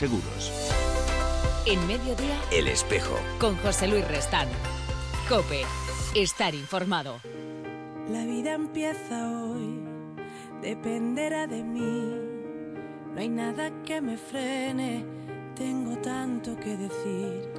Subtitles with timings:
[0.00, 0.50] Seguros.
[1.66, 3.14] En mediodía, El espejo.
[3.38, 4.48] con José Luis Restán.
[5.28, 5.60] Cope,
[6.14, 7.16] estar informado.
[8.10, 9.78] La vida empieza hoy,
[10.62, 12.16] dependerá de mí.
[13.12, 15.04] No hay nada que me frene,
[15.54, 17.52] tengo tanto que decir.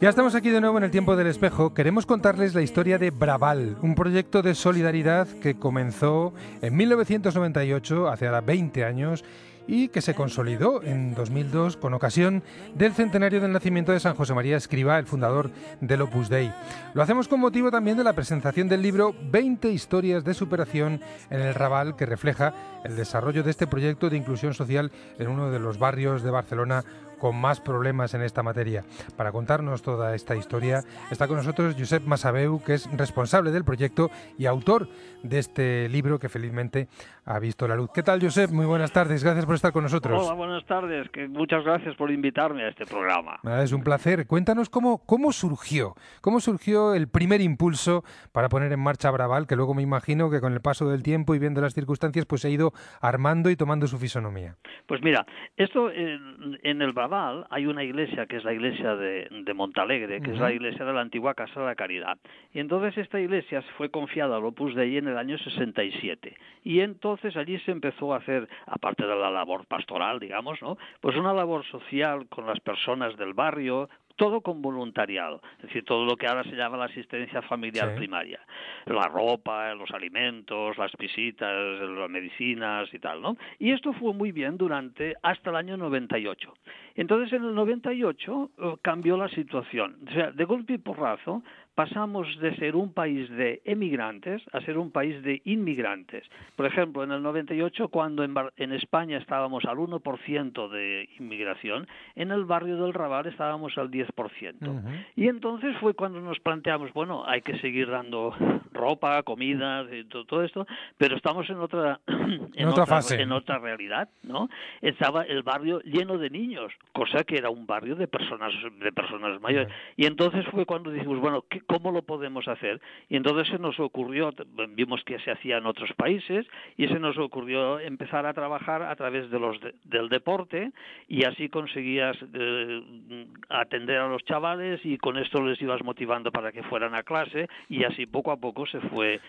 [0.00, 1.74] Ya estamos aquí de nuevo en el tiempo del espejo.
[1.74, 6.32] Queremos contarles la historia de Braval, un proyecto de solidaridad que comenzó
[6.62, 9.22] en 1998, hace ahora 20 años,
[9.66, 12.42] y que se consolidó en 2002 con ocasión
[12.74, 15.50] del centenario del nacimiento de San José María Escriba, el fundador
[15.80, 16.52] del Opus Dei.
[16.94, 21.40] Lo hacemos con motivo también de la presentación del libro 20 historias de superación en
[21.40, 22.54] el Raval, que refleja
[22.84, 26.84] el desarrollo de este proyecto de inclusión social en uno de los barrios de Barcelona
[27.22, 28.82] con más problemas en esta materia.
[29.16, 34.10] Para contarnos toda esta historia está con nosotros Josep Masabeu, que es responsable del proyecto
[34.36, 34.88] y autor
[35.22, 36.88] de este libro que felizmente
[37.24, 37.90] ha visto la luz.
[37.94, 38.50] ¿Qué tal, Josep?
[38.50, 39.22] Muy buenas tardes.
[39.22, 40.20] Gracias por estar con nosotros.
[40.20, 41.08] Hola, buenas tardes.
[41.10, 43.38] Que muchas gracias por invitarme a este programa.
[43.44, 44.26] Ah, Es un placer.
[44.26, 49.54] Cuéntanos cómo, cómo surgió, cómo surgió el primer impulso para poner en marcha Braval, que
[49.54, 52.48] luego me imagino que con el paso del tiempo y viendo las circunstancias, pues se
[52.48, 54.56] ha ido armando y tomando su fisonomía.
[54.88, 55.24] Pues mira,
[55.56, 60.20] esto en, en el Braval hay una iglesia que es la iglesia de, de Montalegre,
[60.22, 62.18] que es la iglesia de la antigua Casa de la Caridad.
[62.52, 66.34] Y entonces esta iglesia fue confiada al Opus Dei en el año 67.
[66.64, 70.78] Y entonces allí se empezó a hacer, aparte de la labor pastoral, digamos, ¿no?
[71.00, 76.04] Pues una labor social con las personas del barrio, todo con voluntariado, es decir, todo
[76.04, 77.96] lo que ahora se llama la asistencia familiar Sí.
[77.96, 78.40] primaria,
[78.86, 83.36] la ropa, los alimentos, las visitas, las medicinas y tal, ¿no?
[83.58, 86.52] Y esto fue muy bien durante hasta el año 98.
[86.94, 89.96] Entonces, en el 98 eh, cambió la situación.
[90.08, 91.42] O sea, de golpe y porrazo
[91.74, 96.24] pasamos de ser un país de emigrantes a ser un país de inmigrantes.
[96.56, 101.86] Por ejemplo, en el 98, cuando en, Bar- en España estábamos al 1% de inmigración,
[102.14, 104.68] en el barrio del Raval estábamos al 10%.
[104.68, 104.88] Ujú.
[105.16, 108.34] Y entonces fue cuando nos planteamos, bueno, hay que seguir dando
[108.82, 110.66] ropa, comida, y to- todo esto,
[110.98, 113.20] pero estamos en otra en, otra fase.
[113.22, 114.48] en otra realidad, ¿no?
[114.80, 119.40] Estaba el barrio lleno de niños, cosa que era un barrio de personas de personas
[119.40, 119.68] mayores.
[119.96, 122.80] Y entonces fue cuando dijimos, bueno, ¿qué- ¿cómo lo podemos hacer?
[123.08, 124.30] Y entonces se nos ocurrió,
[124.70, 128.94] vimos que se hacía en otros países y se nos ocurrió empezar a trabajar a
[128.96, 130.72] través de los de- del deporte
[131.08, 136.52] y así conseguías eh, atender a los chavales y con esto les ibas motivando para
[136.52, 139.20] que fueran a clase y así poco a poco se fue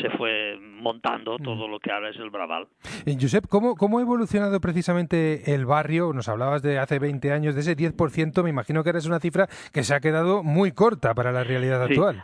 [0.00, 2.68] se fue montando todo lo que ahora es el Braval.
[3.04, 6.12] Eh, Josep, ¿cómo, ¿cómo ha evolucionado precisamente el barrio?
[6.12, 9.18] Nos hablabas de hace 20 años, de ese 10%, me imagino que ahora es una
[9.18, 11.94] cifra que se ha quedado muy corta para la realidad Sí.
[11.94, 12.22] actual.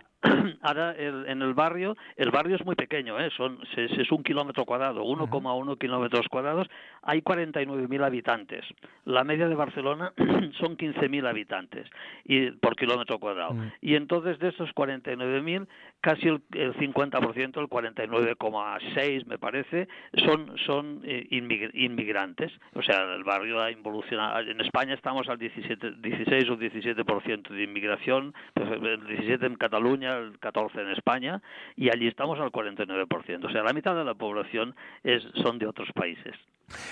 [0.67, 3.31] Ahora el- en el barrio, el barrio es muy pequeño, ¿eh?
[3.37, 6.67] Son, es, es un kilómetro cuadrado, 1,1 kilómetros cuadrados,
[7.03, 8.65] hay 49.000 habitantes.
[9.05, 10.13] La media de Barcelona
[10.59, 11.89] son 15.000 habitantes
[12.25, 13.55] y, por kilómetro cuadrado.
[13.55, 13.73] Mm.
[13.81, 15.67] Y entonces de estos 49.000,
[16.01, 19.89] casi el, el 50%, el 49,6 me parece,
[20.25, 22.53] son, son eh, inmig- inmigrantes.
[22.75, 24.41] O sea, el barrio ha evolucionado.
[24.41, 30.17] En España estamos al 17, 16 o 17% de inmigración, pues, el 17 en Cataluña,
[30.19, 31.43] el 14 en España,
[31.77, 33.45] y allí estamos al 49%.
[33.45, 34.75] O sea, la mitad de la población
[35.05, 36.35] es, son de otros países.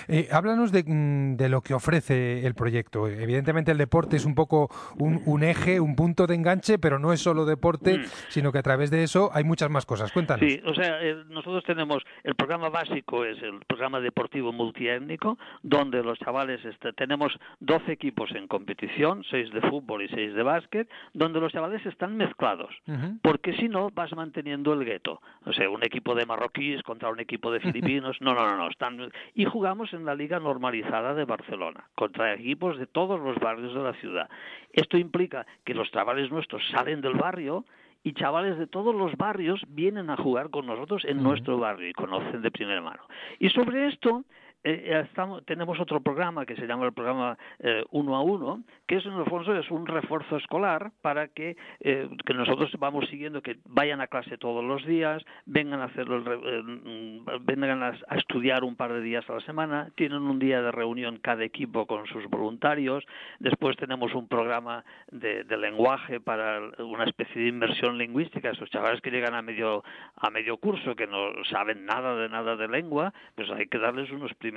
[0.07, 3.07] Eh, háblanos de, mm, de lo que ofrece el proyecto.
[3.07, 7.11] Evidentemente el deporte es un poco un, un eje, un punto de enganche, pero no
[7.13, 8.03] es solo deporte, Mm.
[8.29, 10.11] sino que a través de eso hay muchas más cosas.
[10.11, 10.49] Cuéntanos.
[10.49, 16.03] Sí, o sea, el- nosotros tenemos el programa básico es el programa deportivo multiétnico, donde
[16.03, 20.89] los chavales este, tenemos 12 equipos en competición, 6 de fútbol y 6 de básquet,
[21.13, 22.73] donde los chavales están mezclados.
[23.21, 25.21] Porque si no, vas manteniendo el gueto.
[25.45, 27.59] O sea, un equipo de marroquíes contra un equipo de
[28.01, 28.17] filipinos.
[28.21, 28.69] No, no, no, no.
[28.69, 29.11] Están...
[29.33, 33.81] Y jugamos en la Liga Normalizada de Barcelona, contra equipos de todos los barrios de
[33.81, 34.29] la ciudad.
[34.71, 37.65] Esto implica que los chavales nuestros salen del barrio
[38.03, 41.93] y chavales de todos los barrios vienen a jugar con nosotros en nuestro barrio y
[41.93, 43.01] conocen de primera mano.
[43.39, 44.23] Y sobre esto
[44.65, 48.95] eh, estamos, tenemos otro programa que se llama el programa eh, uno a uno, que
[48.95, 53.43] es en el fondo es un refuerzo escolar para que, eh, que nosotros vamos siguiendo
[53.43, 58.63] que vayan a clase todos los días, vengan a eh, mm, vengan a, a estudiar
[58.63, 62.07] un par de días a la semana, tienen un día de reunión cada equipo con
[62.07, 63.05] sus voluntarios,
[63.39, 68.99] después tenemos un programa de, de lenguaje para una especie de inmersión lingüística, esos chavales
[69.01, 69.83] que llegan a medio
[70.15, 74.09] a medio curso que no saben nada de nada de lengua, pues hay que darles
[74.09, 74.54] unos primeros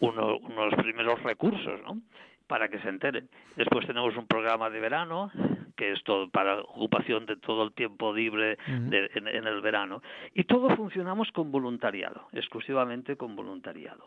[0.00, 2.00] uno- unos primeros recursos, ¿no?
[2.46, 3.30] para que se enteren.
[3.56, 5.30] Después tenemos un programa de verano
[5.74, 10.02] que es todo para ocupación de todo el tiempo libre de, en, el verano.
[10.34, 14.06] Y todo funcionamos con voluntariado, exclusivamente con voluntariado.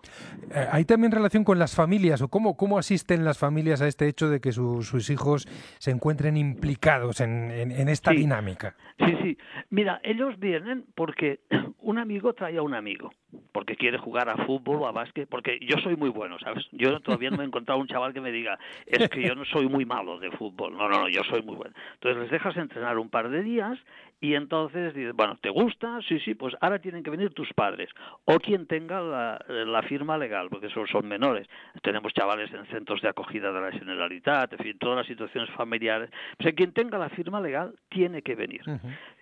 [0.54, 4.08] Eh, ¿Hay también relación con las familias o cómo, cómo asisten las familias a este
[4.08, 5.48] hecho de que sus hijos
[5.80, 8.76] se encuentren implicados en, en, esta dinámica?
[9.00, 9.38] Sí, sí.
[9.72, 11.40] Mira, ellos vienen porque
[11.80, 13.12] un amigo trae a un amigo
[13.56, 16.68] porque quiere jugar a fútbol o a básquet, porque yo soy muy bueno, ¿sabes?
[16.74, 19.70] Yo todavía no he encontrado un chaval que me diga, es que yo no soy
[19.70, 20.76] muy malo de fútbol.
[20.76, 21.74] No, no, no, yo soy muy bueno.
[21.94, 23.80] Entonces les dejas entrenar un par de días
[24.22, 26.00] y entonces dices, bueno, ¿te gusta?
[26.08, 27.90] Sí, sí, pues ahora tienen que venir tus padres
[28.26, 31.48] o quien tenga la, firma legal, porque esos son menores.
[31.84, 36.10] Tenemos chavales en centros de acogida de la Generalitat, en fin, todas las situaciones familiares.
[36.40, 38.64] O sea, quien tenga la firma legal tiene que venir.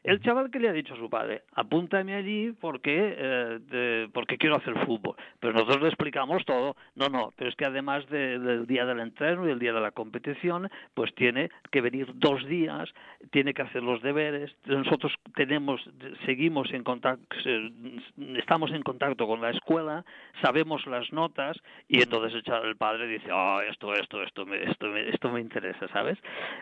[0.03, 4.55] El chaval que le ha dicho a su padre, apúntame allí porque, eh, porque quiero
[4.57, 5.15] hacer fútbol.
[5.39, 6.75] Pero nosotros le explicamos todo.
[6.95, 9.91] No, no, pero es que además del día del entreno y el día de la
[9.91, 12.93] competición, pues tiene que venir dos días,
[13.31, 14.55] tiene que hacer los deberes.
[14.83, 15.81] Nosotros tenemos,
[16.25, 17.23] seguimos en contacto,
[18.35, 20.03] estamos en contacto con la escuela,
[20.41, 21.57] sabemos las notas
[21.87, 25.87] y entonces el padre dice, oh, esto, esto, esto, me, esto, me, esto me interesa,
[25.87, 26.19] ¿sabes?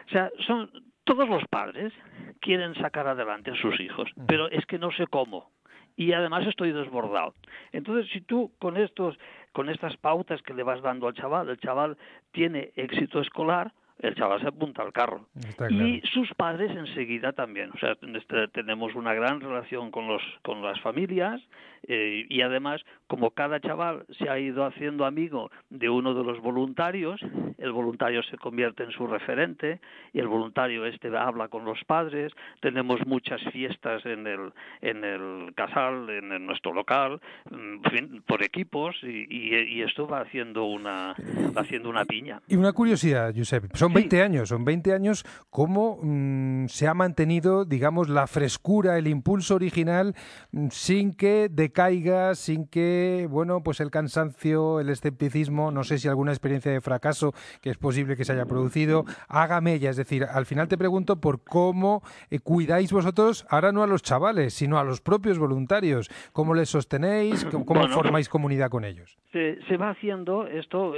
[0.07, 0.69] O sea, son
[1.03, 1.93] todos los padres
[2.41, 5.49] quieren sacar adelante a sus hijos, pero es que no sé cómo.
[5.97, 7.33] Y además estoy desbordado.
[7.71, 9.17] Entonces, si tú con estos,
[9.51, 11.97] con estas pautas que le vas dando al chaval, el chaval
[12.31, 15.27] tiene éxito escolar, el chaval se apunta al carro.
[15.69, 17.71] Y sus padres enseguida también.
[17.71, 21.41] O sea, este, tenemos una gran relación con, los, con las familias
[21.87, 26.39] eh, y además, como cada chaval se ha ido haciendo amigo de uno de los
[26.39, 27.19] voluntarios,
[27.57, 29.79] el voluntario se convierte en su referente
[30.13, 32.31] y el voluntario este habla con los padres.
[32.59, 34.51] Tenemos muchas fiestas en el,
[34.81, 37.19] en el casal, en, nuestro local,
[37.51, 41.15] en fin, por equipos y, y, esto va haciendo una,
[41.55, 42.41] va haciendo una piña.
[42.47, 47.65] Y una curiosidad, Josep, son 20 años, son 20 años, ¿cómo mm, se ha mantenido,
[47.65, 50.15] digamos, la frescura, el impulso original,
[50.51, 56.07] mm, sin que decaiga, sin que, bueno, pues el cansancio, el escepticismo, no sé si
[56.07, 59.89] alguna experiencia de fracaso que es posible que se haya producido, haga mella?
[59.89, 64.01] Es decir, al final te pregunto por cómo eh, cuidáis vosotros, ahora no a los
[64.01, 69.17] chavales, sino a los propios voluntarios, cómo les sostenéis, cómo formáis comunidad con ellos.
[69.31, 70.93] Se, se va haciendo esto,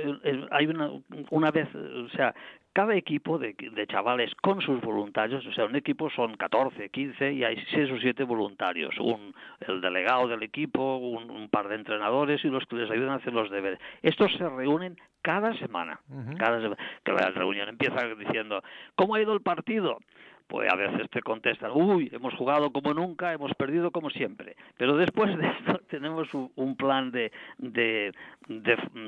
[0.52, 0.92] hay una,
[1.32, 2.34] una vez, o sea,
[2.74, 3.56] cada equipo de,
[3.88, 8.00] chavales con sus voluntarios, o sea, un equipo son 14, 15 y hay 6 o
[8.00, 9.34] 7 voluntarios, un,
[9.68, 13.32] el delegado del equipo, un, par de entrenadores y los que les ayudan a hacer
[13.32, 13.80] los deberes.
[14.02, 16.00] Estos se reúnen cada semana,
[16.38, 16.78] cada semana.
[17.06, 18.64] la reunión empieza diciendo,
[18.96, 20.00] ¿cómo ha ido el partido?
[20.54, 24.56] Pues a veces te contestan, uy, hemos jugado como nunca, hemos perdido como siempre.
[24.78, 28.14] Pero después de esto tenemos un plan de, de,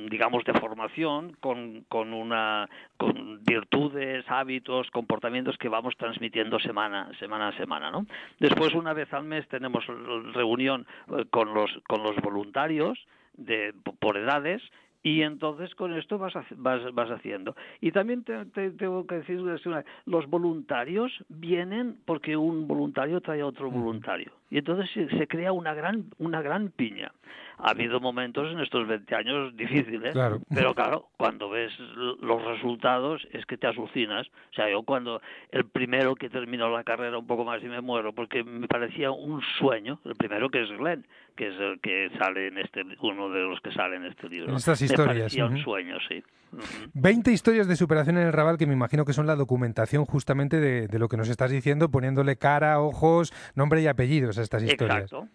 [0.09, 7.49] digamos, de formación con, con, una, con virtudes, hábitos, comportamientos que vamos transmitiendo semana, semana
[7.49, 8.07] a semana, ¿no?
[8.39, 9.85] Después, una vez al mes, tenemos
[10.33, 12.97] reunión eh, con los, con los voluntarios,
[13.37, 14.63] de, por edades
[15.05, 17.55] y entonces con esto vas, vas, vas haciendo.
[17.79, 19.39] Y también te, tengo que decir,
[20.05, 24.31] los voluntarios vienen porque un voluntario trae a otro voluntario.
[24.49, 27.11] Y entonces se, crea una gran, una gran piña.
[27.57, 30.15] Ha habido momentos en estos 20 años difíciles,
[30.53, 31.71] pero claro, cuando ves
[32.21, 34.27] los resultados es que te alucinas.
[34.27, 35.21] O sea, yo cuando
[35.51, 39.11] el primero que terminó la carrera un poco más y me muero, porque me parecía
[39.11, 43.29] un sueño, el primero que es Glenn, que es el que sale en este, uno
[43.29, 44.55] de los que sale en este libro.
[44.55, 45.35] Estas historias.
[45.35, 46.23] Me un sueño, sí.
[46.93, 50.59] 20 historias de superación en el Raval que me imagino que son la documentación justamente
[50.59, 55.03] de, lo que nos estás diciendo, poniéndole cara, ojos, nombre y apellidos estas historias.
[55.03, 55.27] Exacto.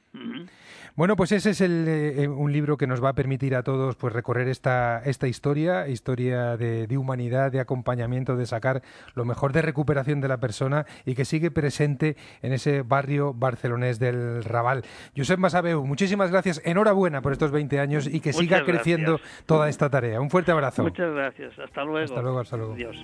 [0.97, 3.97] Bueno, pues ese es el, eh, un libro que nos va a permitir a todos
[3.97, 8.83] pues recorrer esta, esta historia, historia de, de, humanidad, de acompañamiento, de sacar
[9.14, 13.99] lo mejor de recuperación de la persona y que sigue presente en ese barrio barcelonés
[13.99, 14.83] del Raval.
[15.17, 19.88] Josep Masabeu, muchísimas gracias, enhorabuena por estos 20 años y que siga creciendo toda esta
[19.88, 20.21] tarea.
[20.21, 20.83] Un fuerte abrazo.
[20.83, 22.05] Muchas gracias, hasta luego.
[22.05, 22.75] Hasta luego, hasta luego.
[22.75, 22.97] Adiós.